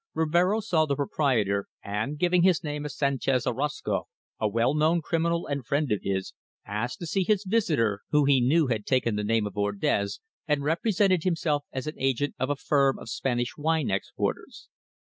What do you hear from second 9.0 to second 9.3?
the